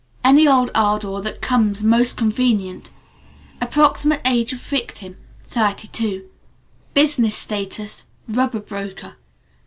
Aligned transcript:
(Any 0.23 0.47
old 0.47 0.71
ardor 0.73 1.21
that 1.21 1.43
comes 1.43 1.83
most 1.83 2.17
convenient) 2.17 2.89
Approximate 3.61 4.21
age 4.25 4.51
of 4.51 4.59
victim: 4.59 5.15
32. 5.49 6.27
Business 6.95 7.35
status: 7.35 8.07
rubber 8.27 8.61
broker. 8.61 9.17